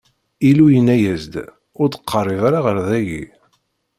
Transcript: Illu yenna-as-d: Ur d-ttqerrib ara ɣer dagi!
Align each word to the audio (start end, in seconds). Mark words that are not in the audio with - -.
Illu 0.49 0.65
yenna-as-d: 0.73 1.33
Ur 1.79 1.87
d-ttqerrib 1.89 2.41
ara 2.47 2.59
ɣer 2.65 2.77
dagi! 2.89 3.23